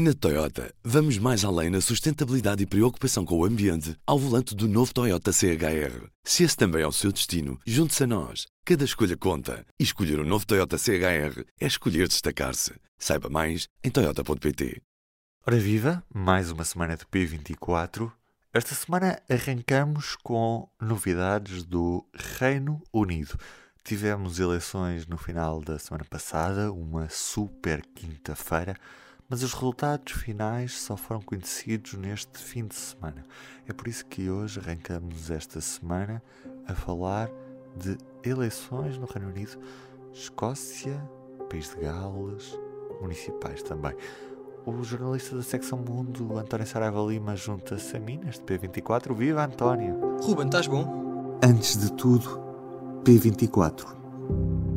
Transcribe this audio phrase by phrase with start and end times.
[0.00, 4.68] Na Toyota, vamos mais além na sustentabilidade e preocupação com o ambiente ao volante do
[4.68, 6.06] novo Toyota CHR.
[6.22, 8.46] Se esse também é o seu destino, junte-se a nós.
[8.64, 9.66] Cada escolha conta.
[9.76, 12.74] E escolher o um novo Toyota CHR é escolher destacar-se.
[12.96, 14.80] Saiba mais em Toyota.pt.
[15.44, 18.12] Ora viva, mais uma semana de P24.
[18.54, 22.06] Esta semana arrancamos com novidades do
[22.38, 23.36] Reino Unido.
[23.82, 28.76] Tivemos eleições no final da semana passada, uma super quinta-feira
[29.28, 33.24] mas os resultados finais só foram conhecidos neste fim de semana.
[33.66, 36.22] É por isso que hoje arrancamos esta semana
[36.66, 37.30] a falar
[37.76, 39.58] de eleições no Reino Unido,
[40.12, 40.98] Escócia,
[41.50, 42.58] País de Gales,
[43.00, 43.94] municipais também.
[44.64, 49.14] O jornalista da secção Mundo, António Saraiva Lima, junta-se a mim neste P24.
[49.14, 50.18] Viva António!
[50.20, 51.38] Ruben, estás bom?
[51.42, 52.40] Antes de tudo,
[53.04, 53.96] P24.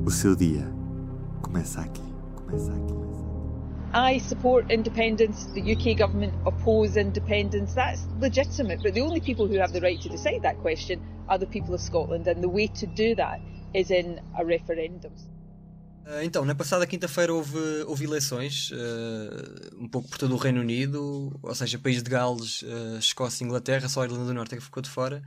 [0.06, 0.72] O seu dia
[1.42, 2.04] começa aqui.
[2.36, 3.21] Começa aqui.
[3.94, 8.82] I support independence, the UK government oppose independence, that's legitimate.
[8.82, 11.74] But the only people who have the right to decide that question are the people
[11.74, 13.42] of Scotland, and the way to do that
[13.74, 15.12] is in a referendum.
[16.06, 20.62] Uh, então, na passada quinta-feira houve, houve eleições, uh, um pouco por todo o Reino
[20.62, 24.56] Unido, ou seja, País de Gales, uh, Escócia e Inglaterra, só a Irlanda do Norte
[24.56, 25.22] é que ficou de fora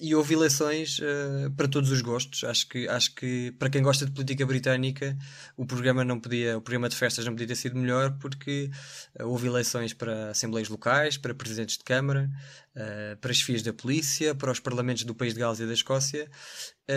[0.00, 2.42] e houve eleições uh, para todos os gostos.
[2.44, 5.16] Acho que, acho que para quem gosta de política britânica,
[5.56, 8.70] o programa não podia, o programa de festas não podia ter sido melhor porque
[9.20, 12.28] uh, houve eleições para assembleias locais, para presidentes de câmara,
[12.76, 16.28] uh, para chefias da polícia, para os parlamentos do país de Gales e da Escócia.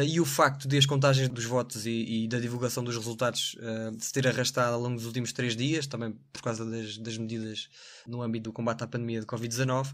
[0.06, 3.56] e o facto de as contagens dos votos e, e da divulgação dos resultados
[4.00, 7.70] se ter arrastado ao longo dos últimos três dias, também por causa das, das medidas
[8.06, 9.94] no âmbito do combate à pandemia de Covid-19,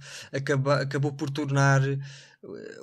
[0.82, 1.82] acabou por tornar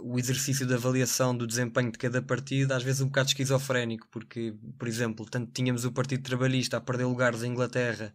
[0.02, 4.54] o exercício de avaliação do desempenho de cada partido às vezes um bocado esquizofrénico, porque,
[4.78, 8.14] por exemplo, tanto tínhamos o Partido Trabalhista a perder lugares em Inglaterra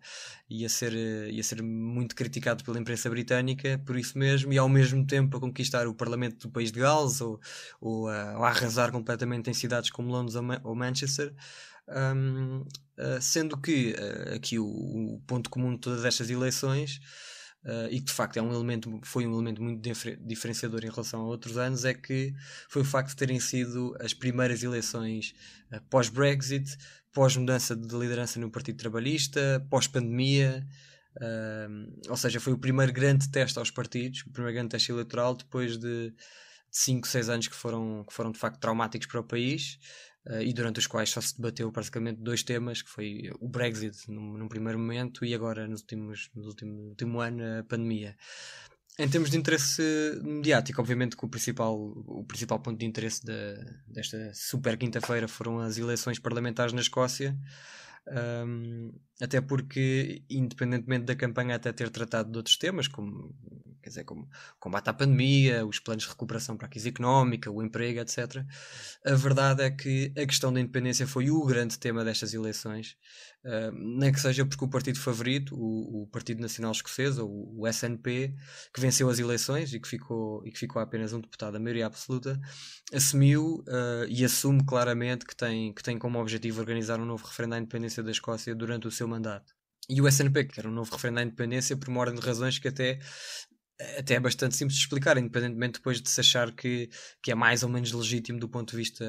[0.49, 4.57] e a ser, e a ser muito criticado pela imprensa britânica por isso mesmo, e
[4.57, 7.39] ao mesmo tempo a conquistar o Parlamento do país de Gales ou,
[7.79, 11.33] ou, a, ou a arrasar completamente em cidades como Londres ou, ou Manchester.
[11.87, 12.61] Um,
[12.97, 16.99] uh, sendo que uh, aqui o, o ponto comum de todas estas eleições
[17.65, 19.81] uh, e que de facto é um elemento, foi um elemento muito
[20.21, 22.33] diferenciador em relação a outros anos, é que
[22.69, 25.33] foi o facto de terem sido as primeiras eleições
[25.71, 26.77] uh, pós-Brexit,
[27.11, 30.65] pós-mudança de liderança no Partido Trabalhista, pós-pandemia.
[31.17, 35.35] Uh, ou seja, foi o primeiro grande teste aos partidos, o primeiro grande teste eleitoral
[35.35, 36.13] depois de
[36.69, 39.79] 5, 6 anos que foram, que foram de facto traumáticos para o país
[40.27, 44.09] uh, e durante os quais só se debateu basicamente dois temas, que foi o Brexit
[44.09, 48.17] num, num primeiro momento e agora nos últimos, no último, último ano a pandemia.
[48.97, 49.81] Em termos de interesse
[50.23, 53.55] mediático, obviamente que o principal, o principal ponto de interesse da,
[53.87, 57.37] desta super quinta-feira foram as eleições parlamentares na Escócia,
[58.07, 63.33] um, até porque, independentemente da campanha até ter tratado de outros temas, como,
[63.81, 64.27] quer dizer, como
[64.59, 68.43] combate à pandemia, os planos de recuperação para a crise económica, o emprego, etc.,
[69.05, 72.97] a verdade é que a questão da independência foi o grande tema destas eleições,
[73.45, 77.67] uh, nem que seja porque o partido favorito, o, o Partido Nacional Escocês, ou o
[77.67, 78.33] SNP,
[78.73, 81.85] que venceu as eleições e que ficou, e que ficou apenas um deputado, a maioria
[81.85, 82.37] absoluta,
[82.91, 87.55] assumiu uh, e assume claramente que tem, que tem como objetivo organizar um novo referendo
[87.55, 89.53] à independência da Escócia durante o seu mandato.
[89.87, 92.57] E o SNP, que era um novo referendo à independência, por uma ordem de razões
[92.57, 92.99] que até
[93.97, 96.89] até é bastante simples de explicar, independentemente depois de se achar que,
[97.21, 99.05] que é mais ou menos legítimo do ponto de vista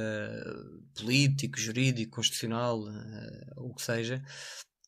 [0.96, 2.90] político, jurídico, constitucional, uh,
[3.58, 4.22] o que seja,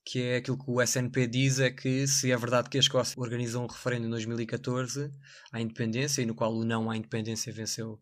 [0.05, 3.15] que é aquilo que o SNP diz é que se é verdade que a Escócia
[3.21, 5.13] organizou um referendo em 2014
[5.53, 8.01] à independência e no qual o não à independência venceu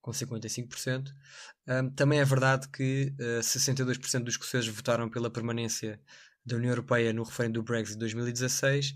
[0.00, 1.08] com 55%.
[1.66, 6.00] Um, também é verdade que uh, eh, 62% dos escoceses votaram pela permanência
[6.46, 8.94] da União Europeia no referendo do Brexit de 2016.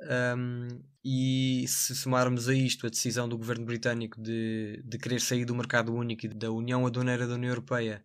[0.00, 0.68] Um,
[1.04, 5.54] e se somarmos a isto a decisão do governo britânico de, de querer sair do
[5.54, 8.04] mercado único e da União Aduaneira da União Europeia,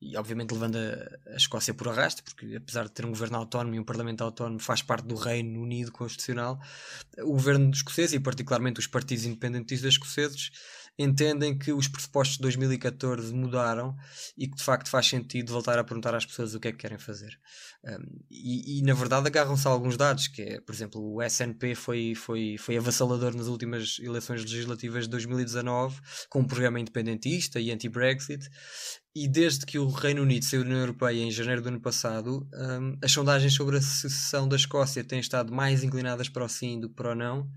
[0.00, 3.74] e obviamente levando a, a Escócia por arrasto, porque apesar de ter um governo autónomo
[3.74, 6.60] e um parlamento autónomo, faz parte do Reino Unido Constitucional,
[7.18, 10.50] o governo escocês e particularmente os partidos independentistas escoceses
[10.98, 13.94] entendem que os pressupostos de 2014 mudaram
[14.36, 16.78] e que de facto faz sentido voltar a perguntar às pessoas o que é que
[16.78, 17.38] querem fazer.
[17.84, 21.74] Um, e, e, na verdade agarram-se a alguns dados, que é, por exemplo, o SNP
[21.74, 27.70] foi, foi, foi avassalador nas últimas eleições legislativas de 2019 com um programa independentista e
[27.70, 28.48] anti-Brexit.
[29.14, 32.46] E desde que o Reino Unido saiu da União Europeia em janeiro do ano passado,
[32.52, 36.78] um, as sondagens sobre a secessão da Escócia têm estado mais inclinadas para o sim
[36.78, 37.50] do que para o não.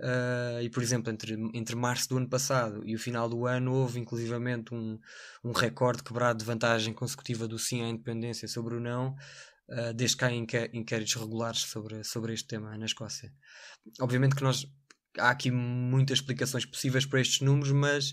[0.00, 3.72] Uh, e por exemplo, entre, entre março do ano passado e o final do ano,
[3.72, 4.98] houve inclusivamente um,
[5.42, 9.16] um recorde quebrado de vantagem consecutiva do sim à independência sobre o não.
[9.68, 13.32] uh, desde que há inquéritos regulares sobre, sobre este tema na Escócia.
[14.00, 14.66] Obviamente que nós
[15.18, 18.10] há aqui muitas explicações possíveis para estes números, mas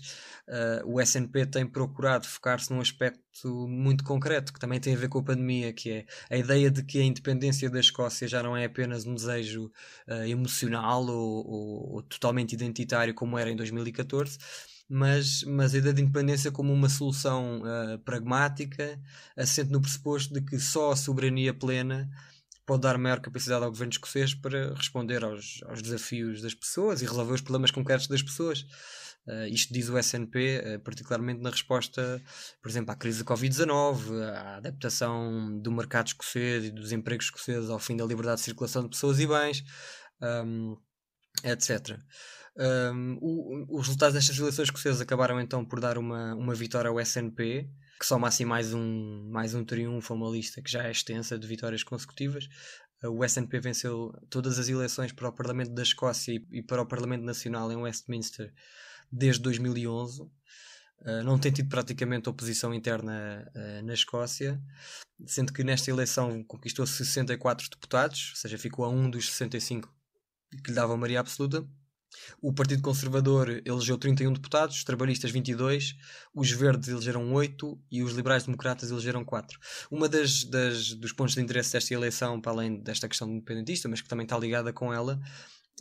[0.48, 5.08] uh, o SNP tem procurado focar-se num aspecto muito concreto, que também tem a ver
[5.08, 8.56] com a pandemia, que é a ideia de que a independência da Escócia já não
[8.56, 9.70] é apenas um desejo
[10.08, 14.38] uh, emocional ou, ou, ou, totalmente identitário como era em 2014.
[14.88, 19.00] Mas, mas a ideia de independência como uma solução uh, pragmática,
[19.36, 22.08] assente no pressuposto de que só a soberania plena
[22.66, 27.06] pode dar maior capacidade ao governo escocês para responder aos, aos desafios das pessoas e
[27.06, 28.66] resolver os problemas concretos das pessoas.
[29.26, 32.22] Uh, isto diz o SNP, uh, eh, particularmente na resposta,
[32.62, 37.68] por exemplo, à crise da Covid-19, à adaptação do mercado escocês e dos empregos escoceses
[37.68, 39.64] ao fim da liberdade de circulação de pessoas e bens,
[40.22, 40.76] um,
[41.42, 41.98] etc.
[42.56, 47.00] Um, o, os resultados destas eleições escocesas acabaram então por dar uma, uma vitória ao
[47.00, 50.90] SNP, que soma assim mais um, mais um triunfo a uma lista que já é
[50.90, 52.48] extensa de vitórias consecutivas.
[53.04, 57.22] O SNP venceu todas as eleições para o Parlamento da Escócia e para o Parlamento
[57.22, 58.52] Nacional em Westminster
[59.10, 60.22] desde 2011.
[60.22, 64.60] Uh, não tem tido praticamente oposição interna uh, na Escócia,
[65.26, 69.94] sendo que nesta eleição conquistou 64 deputados, ou seja, ficou a um dos 65
[70.64, 71.66] que lhe dava maioria absoluta.
[72.40, 75.94] O Partido Conservador elegeu 31 deputados, os trabalhistas 22,
[76.34, 79.58] os verdes elegeram 8 e os liberais-democratas elegeram 4.
[79.90, 84.00] Uma das, das, dos pontos de interesse desta eleição, para além desta questão independentista, mas
[84.00, 85.20] que também está ligada com ela,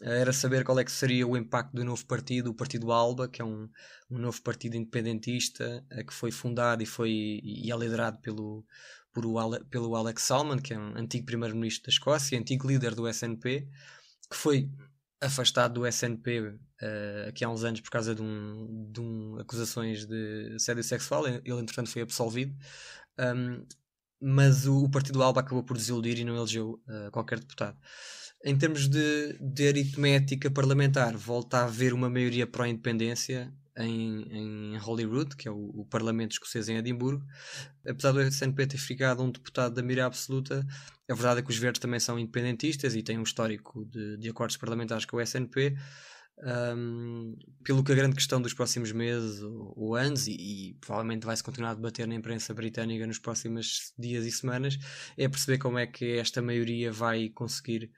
[0.01, 3.41] era saber qual é que seria o impacto do novo partido, o Partido ALBA, que
[3.41, 3.69] é um,
[4.09, 8.65] um novo partido independentista eh, que foi fundado e, foi, e é liderado pelo,
[9.13, 9.23] por
[9.69, 13.69] pelo Alex Salmond, que é um antigo primeiro-ministro da Escócia, antigo líder do SNP,
[14.29, 14.69] que foi
[15.25, 19.39] afastado do SNP uh, eh, aqui há uns anos por causa de, um, de um,
[19.39, 21.27] acusações de assédio sexual.
[21.27, 22.55] Ele, entretanto, foi absolvido.
[23.19, 23.65] Um,
[24.21, 27.77] mas o, o, Partido Alba acabou por desiludir e não elegeu uh, qualquer deputado.
[28.43, 35.35] Em termos de, de aritmética parlamentar, volta a haver uma maioria pró-independência em, em Holyrood,
[35.35, 37.25] que é o, o, Parlamento escocês em Edimburgo.
[37.87, 40.65] Apesar do SNP ter ficado um deputado da mira absoluta,
[41.09, 44.29] a verdade é que os verdes também são independentistas e têm um histórico de, de
[44.29, 45.75] acordos parlamentares com o SNP.
[46.37, 51.25] Um, pelo que a grande questão dos próximos meses ou, ou anos, e, e, provavelmente
[51.25, 54.77] vai-se continuar a debater na imprensa britânica nos próximos dias e semanas,
[55.17, 57.89] é perceber como é que esta maioria vai conseguir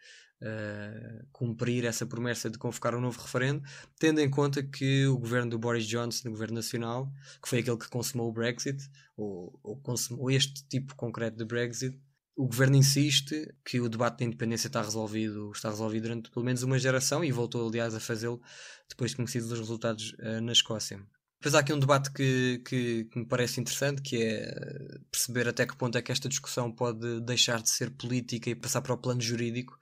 [0.42, 3.62] uh, cumprir essa promessa de convocar um novo referendo,
[4.00, 7.12] tendo em conta que o governo do Boris Johnson, o governo nacional,
[7.42, 12.00] que foi aquele que consumou o Brexit, ou, ou consumou este tipo concreto de Brexit,
[12.36, 16.62] o governo insiste que o debate da independência está resolvido, está resolvido durante pelo menos
[16.62, 18.39] uma geração e voltou, aliás, a fazê-lo
[18.88, 21.04] depois de conhecidos os resultados uh, na Escócia.
[21.39, 25.68] Depois há aqui um debate que, que, que, me parece interessante, que é perceber até
[25.68, 28.98] que ponto é que esta discussão pode deixar de ser política e passar para o
[28.98, 29.78] plano jurídico,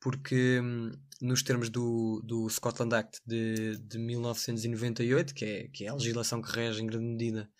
[0.00, 5.88] porque hum, nos termos do, do Scotland Act de, de 1998, que é, que é
[5.88, 7.50] a legislação que rege em grande medida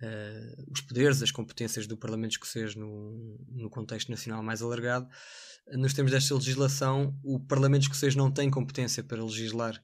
[0.00, 5.08] uh, os poderes, as competências do Parlamento escocês no, no contexto nacional mais alargado,
[5.72, 9.82] nos termos desta legislação, o Parlamento escocês não tem competência para legislar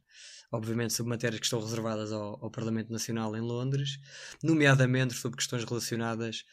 [0.50, 3.98] obviamente sobre matérias que estão reservadas ao, ao Parlamento Nacional em Londres,
[4.42, 6.44] nomeadamente sobre questões relacionadas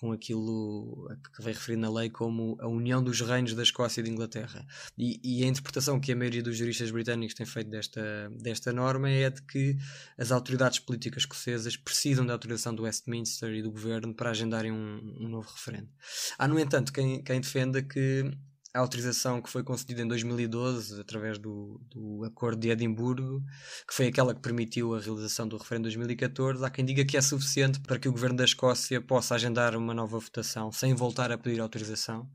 [0.00, 1.06] com aquilo
[1.36, 4.66] que vem referido na lei como a união dos reinos da Escócia e de Inglaterra.
[4.96, 9.10] E, e, a interpretação que a maioria dos juristas britânicos tem feito desta, desta norma
[9.10, 9.76] é de que
[10.16, 15.16] as autoridades políticas escocesas precisam da autorização do Westminster e do governo para agendarem um,
[15.20, 15.90] um novo referendo.
[16.38, 18.30] Há, no entanto, quem, quem defenda que
[18.72, 23.42] a autorização que foi concedida em 2012 através do, do Acordo de Edimburgo,
[23.86, 27.16] que foi aquela que permitiu a realização do referendo de 2014, há quem diga que
[27.16, 31.32] é suficiente para que o governo da Escócia possa agendar uma nova votação sem voltar
[31.32, 32.28] a pedir autorização.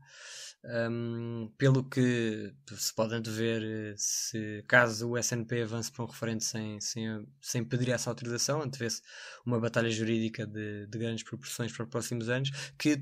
[0.68, 6.80] Um, pelo que se pode antever, se caso o SNP avance para um referendo sem,
[6.80, 9.00] sem, sem pedir essa autorização, antevê-se
[9.44, 13.00] uma batalha jurídica de, de grandes proporções para os próximos anos, que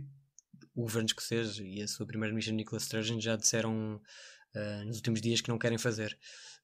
[0.75, 4.01] o governo escocês e a sua primeira-ministra Nicola Sturgeon já disseram
[4.55, 6.19] uh, nos últimos dias que não querem fazer.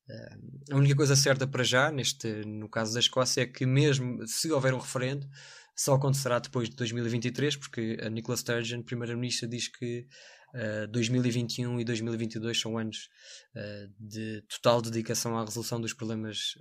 [0.09, 4.27] Uh, a única coisa certa para já, neste, no caso da Escócia, é que mesmo
[4.27, 5.29] se houver um referendo,
[5.77, 10.07] só acontecerá depois de 2023, porque a Nicola Sturgeon, primeira-ministra, diz que
[10.55, 13.09] uh, 2021 e 2022 são anos
[13.55, 16.59] uh, de total dedicação à resolução dos problemas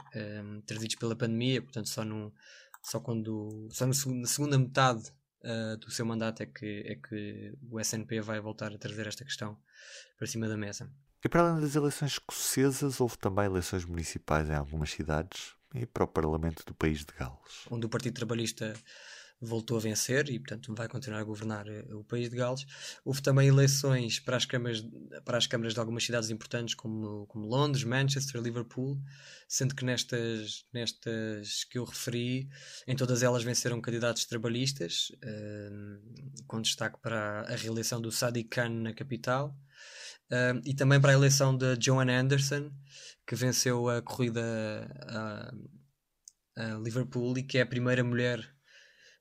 [0.68, 2.32] trazidos pela pandemia, portanto só, no,
[2.84, 5.12] só, quando, só na segunda metade
[5.44, 9.24] uh, do seu mandato é que, é que o SNP vai voltar a trazer esta
[9.24, 9.58] questão
[10.18, 10.92] para cima da mesa.
[11.24, 16.04] E para além das eleições escocesas, houve também eleições municipais em algumas cidades e para
[16.04, 17.66] o Parlamento do país de Gales.
[17.70, 18.74] Onde o Partido Trabalhista
[19.42, 22.66] voltou a vencer e, portanto, vai continuar a governar uh, o país de Gales.
[23.06, 24.86] Houve também eleições para as câmaras,
[25.24, 29.02] para as câmaras de algumas cidades importantes, como, como Londres, Manchester, Liverpool,
[29.48, 32.50] sendo que nestas, nestas que eu referi,
[32.88, 38.70] em todas elas venceram candidatos trabalhistas, uh, com destaque para a reeleição do Sadiq Khan
[38.70, 39.56] na capital.
[40.32, 42.72] Uh, e também para a eleição de Joan Anderson,
[43.26, 44.42] que venceu a corrida
[45.08, 45.52] a,
[46.56, 48.59] a Liverpool e que é a primeira mulher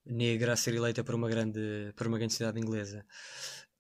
[0.08, 3.04] negra a ser eleita para uma grande, para uma grande cidade inglesa.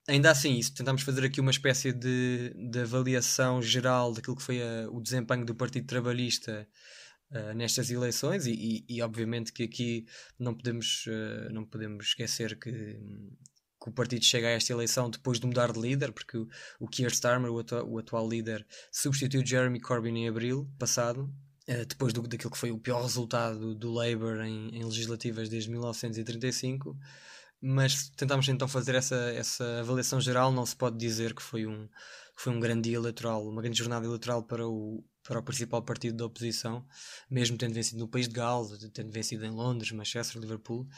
[0.06, 4.62] Ainda assim, isso, tentámos fazer aqui uma espécie de, de avaliação geral daquilo que foi
[4.62, 6.66] a, o desempenho do Partido Trabalhista
[7.30, 10.06] uh, nestas eleições e, e, e, obviamente que aqui
[10.38, 15.38] não podemos, uh, não podemos esquecer que, que, o partido chega a esta eleição depois
[15.38, 16.48] de mudar de líder, porque o,
[16.80, 21.30] o Keir Starmer, o, atu o atual líder, substituiu Jeremy Corbyn em abril passado
[21.86, 26.96] depois do, daquilo que foi o pior resultado do Labour em, em, legislativas desde 1935,
[27.60, 30.50] mas tentámos então fazer essa, essa avaliação geral.
[30.50, 31.88] Não se pode dizer que foi um,
[32.38, 35.82] que foi um grande dia eleitoral, uma grande jornada eleitoral para o, para o principal
[35.82, 36.86] partido da oposição,
[37.28, 40.88] mesmo tendo vencido no país de Gales, tendo vencido em Londres, Manchester, Liverpool,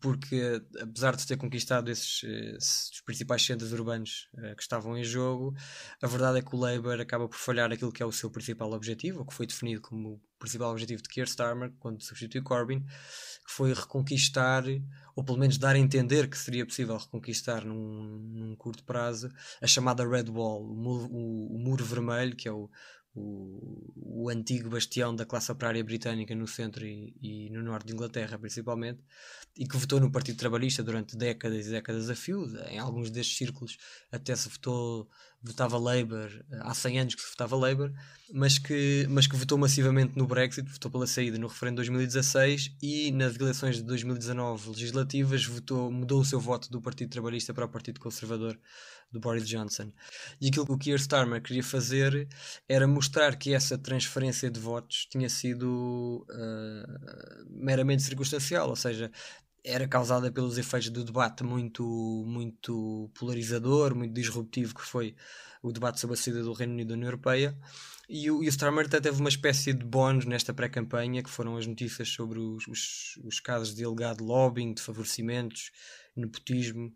[0.00, 5.04] porque apesar de ter conquistado esses, esses os principais centros urbanos uh, que estavam em
[5.04, 5.54] jogo,
[6.00, 8.72] a verdade é que o Labour acaba por falhar aquilo que é o seu principal
[8.72, 12.80] objetivo, o que foi definido como o principal objetivo de Keir Starmer quando substituiu Corbyn,
[12.80, 14.64] que foi reconquistar,
[15.14, 19.30] ou pelo menos dar a entender que seria possível reconquistar num, num curto prazo,
[19.62, 22.70] a chamada Red Wall, o muro, vermelho, que é o
[23.16, 27.94] o, o, antigo bastião da classe operária britânica no centro e, e, no norte de
[27.94, 29.00] Inglaterra, principalmente,
[29.56, 32.44] e que votou no Partido Trabalhista durante décadas e décadas a fio.
[32.68, 33.78] Em alguns destes círculos
[34.12, 35.08] até se votou,
[35.46, 37.92] votava Labour, há 100 anos que se votava Labour,
[38.32, 42.76] mas que, mas que votou massivamente no Brexit, votou pela saída no referendo de 2016
[42.82, 47.64] e nas eleições de 2019 legislativas votou, mudou o seu voto do Partido Trabalhista para
[47.64, 48.58] o Partido Conservador
[49.12, 49.92] do Boris Johnson.
[50.40, 52.28] E aquilo que o Keir Starmer queria fazer
[52.68, 59.10] era mostrar que essa transferência de votos tinha sido uh, meramente circunstancial, ou seja,
[59.66, 61.84] era causada pelos efeitos do debate muito,
[62.26, 65.14] muito polarizador, muito disruptivo que foi
[65.60, 67.58] o debate sobre a saída do Reino Unido da União Europeia.
[68.08, 71.56] E o, e o Starmer até teve uma espécie de bónus nesta pré-campanha, que foram
[71.56, 75.72] as notícias sobre os, os, os casos de alegado lobbying, de favorecimentos,
[76.14, 76.94] nepotismo,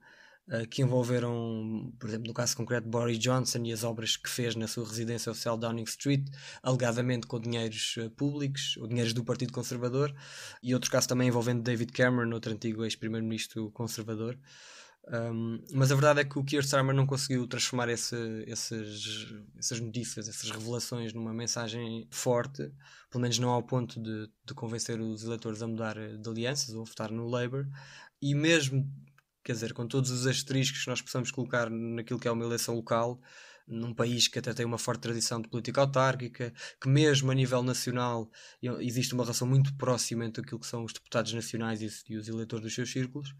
[0.50, 4.54] uh, que envolveram, por exemplo, no caso concreto, Boris Johnson e as obras que fez
[4.54, 6.26] na sua residência oficial Downing Street,
[6.62, 10.14] alegadamente com dinheiros uh, públicos, ou dinheiros do Partido Conservador,
[10.62, 14.38] e outros casos também envolvendo David Cameron, outro antigo ex-primeiro-ministro conservador.
[15.12, 18.16] Um, mas a verdade é que o Keir Starmer não conseguiu transformar esse,
[18.46, 22.70] esses, essas notícias, essas revelações numa mensagem forte,
[23.10, 26.82] pelo menos não ao ponto de, de convencer os eleitores a mudar de alianças ou
[26.82, 27.66] a votar no Labour.
[28.22, 28.86] E mesmo
[29.50, 32.76] quer dizer, com todos os asteriscos que nós possamos colocar naquilo que é uma eleição
[32.76, 33.20] local,
[33.66, 37.60] num país que até tem uma forte tradição de política autárquica, que mesmo a nível
[37.60, 38.30] nacional
[38.78, 42.62] existe uma relação muito próxima entre aquilo que são os deputados nacionais e, os eleitores
[42.62, 43.30] dos seus círculos,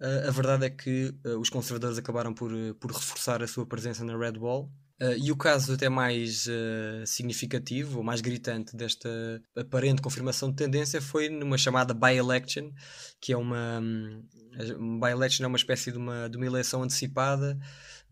[0.00, 2.50] uh, a verdade é que uh, os conservadores acabaram por,
[2.80, 7.06] por reforçar a sua presença na Red Wall Uh, e o caso até mais uh,
[7.06, 9.08] significativo, ou mais gritante desta
[9.56, 12.70] aparente confirmação de tendência foi numa chamada by-election,
[13.18, 17.58] que é uma, um, by-election é uma espécie de uma, de uma eleição antecipada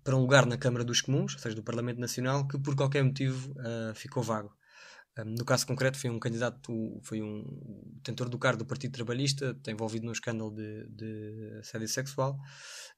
[0.02, 3.04] para um lugar na Câmara dos Comuns, ou seja, do Parlamento Nacional, que por qualquer
[3.04, 4.50] motivo uh, ficou vago.
[5.24, 7.44] No caso concreto foi um candidato, foi um
[7.96, 12.38] detentor do cargo do Partido Trabalhista, envolvido num escândalo de, de assédio sexual,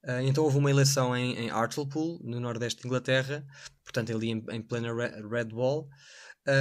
[0.02, 3.44] Uh, então houve uma eleição em, em, Hartlepool, no nordeste de Inglaterra,
[3.84, 5.88] portanto ali em, em plena Red Wall,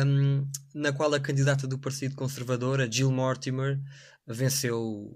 [0.05, 3.79] um, na qual a candidata do Partido Conservador, a Jill Mortimer,
[4.27, 5.09] venceu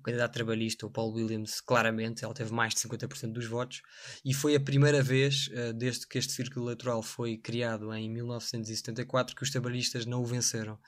[0.00, 3.82] o, candidato trabalhista, o Paul Williams, claramente, ela teve mais de 50% dos votos,
[4.24, 9.36] e foi a primeira vez, uh, desde que este círculo eleitoral foi criado em 1974,
[9.36, 10.78] que os trabalhistas não o venceram.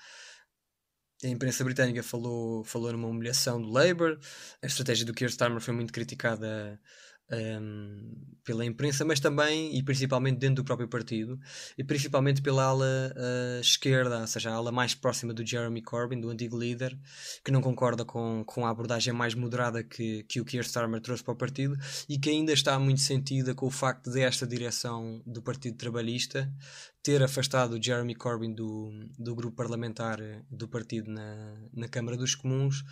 [1.25, 4.19] A imprensa britânica falou, falou numa humilhação do Labour,
[4.61, 6.81] a estratégia do Keir Starmer foi muito criticada
[7.32, 11.38] um, pela imprensa, mas também e principalmente dentro do próprio partido,
[11.78, 16.20] e principalmente pela ala uh, esquerda, ou seja, a ala mais próxima do Jeremy Corbyn,
[16.20, 16.98] do antigo líder,
[17.44, 21.22] que não concorda com, com a abordagem mais moderada que, que o Keir Starmer trouxe
[21.22, 21.76] para o partido
[22.08, 26.52] e que ainda está muito sentida com o facto desta direção do Partido Trabalhista
[27.02, 30.18] ter afastado Jeremy Corbyn do, do grupo parlamentar
[30.50, 32.85] do partido na, na Câmara dos Comuns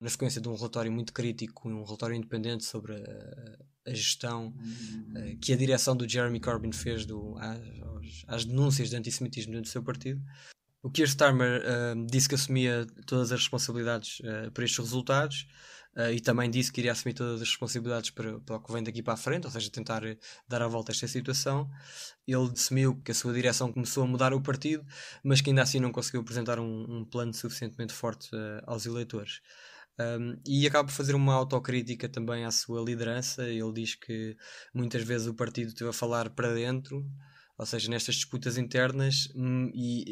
[0.00, 5.38] na sequência de um relatório muito crítico, um relatório independente sobre a, a gestão uh,
[5.40, 9.72] que a direção do Jeremy Corbyn fez do, às, às, denúncias de antissemitismo dentro do
[9.72, 10.20] seu partido.
[10.82, 15.46] O Keir Starmer uh, disse que assumia todas as responsabilidades uh, por estes resultados,
[15.96, 18.82] uh, e também disse que iria assumir todas as responsabilidades para, para o que vem
[18.82, 20.02] daqui para a frente, ou seja, tentar
[20.48, 21.68] dar a volta a esta situação.
[22.26, 24.84] Ele assumiu que a sua direção começou a mudar o partido,
[25.24, 29.40] mas que ainda assim não conseguiu apresentar um, um plano suficientemente forte uh, aos eleitores.
[29.98, 33.48] Um, e acaba por fazer uma autocrítica também à sua liderança.
[33.48, 34.36] Ele diz que
[34.74, 37.04] muitas vezes o partido esteve a falar para dentro,
[37.58, 40.04] ou seja, nestas disputas internas, hum, e,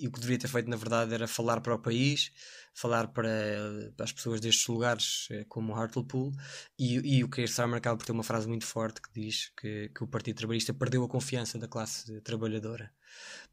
[0.00, 2.30] e, e, o que deveria ter feito na verdade era falar para o país,
[2.74, 3.28] falar para,
[3.96, 6.32] para as pessoas destes lugares, eh, como Hartlepool,
[6.78, 9.90] e, e o Keir Starmer acaba por ter uma frase muito forte que diz que,
[9.94, 12.90] que o Partido Trabalhista perdeu a confiança da classe trabalhadora.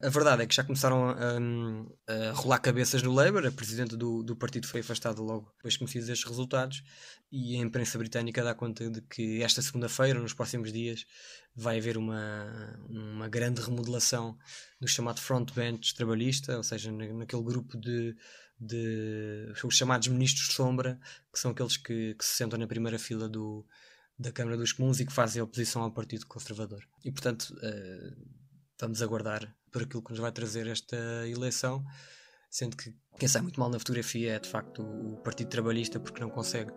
[0.00, 4.22] A verdade é que já começaram a, a, rolar cabeças no Labour, a presidente do,
[4.22, 6.82] do partido foi afastada logo depois conhecidos estes resultados,
[7.30, 11.04] e a imprensa britânica dá conta de que esta segunda-feira, nos próximos dias,
[11.54, 14.38] vai haver uma, uma grande remodelação
[14.80, 18.16] do chamado frontbench trabalhista, ou seja, naquele grupo de
[18.60, 21.00] de os chamados ministros de sombra,
[21.32, 23.66] que são aqueles que, que se sentam na primeira fila do,
[24.18, 26.86] da Câmara dos Comuns e que fazem oposição ao Partido Conservador.
[27.02, 28.16] E portanto, uh,
[28.78, 31.82] vamos aguardar por aquilo que nos vai trazer esta eleição,
[32.50, 36.20] sendo que quem sai muito mal na fotografia é de facto o Partido Trabalhista porque
[36.20, 36.72] não consegue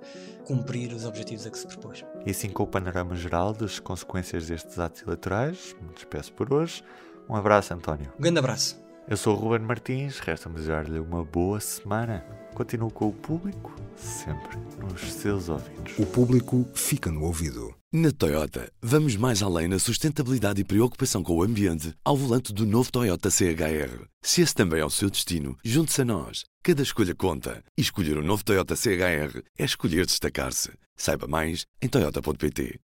[0.46, 2.06] cumprir os objetivos a que se propôs.
[2.26, 6.84] E assim com o panorama geral das consequências destes atos eleitorais, me despeço por hoje.
[7.30, 8.14] Um abraço, António.
[8.18, 8.83] Um grande abraço.
[9.06, 12.26] Eu sou o Ruben Martins, resta-me desejar-lhe uma boa semana.
[12.54, 16.00] Continuo com o público, sempre nos seus ouvidos.
[16.00, 17.76] O público fica no ouvido.
[17.92, 22.66] Na Toyota, vamos mais além na sustentabilidade e preocupação com o ambiente ao volante do
[22.66, 24.08] novo Toyota CHR.
[24.22, 26.46] Se esse também é o seu destino, junte-se a nós.
[26.64, 27.62] Cada escolha conta.
[27.78, 30.72] E escolher o um novo Toyota CHR é escolher destacar-se.
[30.96, 32.80] Saiba mais em Toyota.pt.